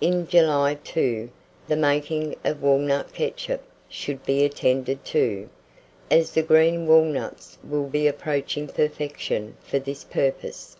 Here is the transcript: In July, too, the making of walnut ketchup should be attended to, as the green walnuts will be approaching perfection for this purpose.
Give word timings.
In 0.00 0.26
July, 0.26 0.76
too, 0.82 1.28
the 1.68 1.76
making 1.76 2.34
of 2.46 2.62
walnut 2.62 3.12
ketchup 3.12 3.60
should 3.90 4.24
be 4.24 4.42
attended 4.42 5.04
to, 5.04 5.50
as 6.10 6.30
the 6.32 6.42
green 6.42 6.86
walnuts 6.86 7.58
will 7.62 7.86
be 7.86 8.06
approaching 8.06 8.68
perfection 8.68 9.58
for 9.60 9.78
this 9.78 10.02
purpose. 10.02 10.78